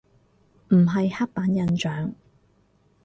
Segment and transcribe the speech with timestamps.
[0.69, 2.11] 唔係刻板印象